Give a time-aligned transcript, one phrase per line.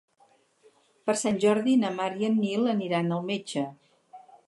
[1.09, 3.69] Per Sant Jordi na Mar i en Nil aniran al metge.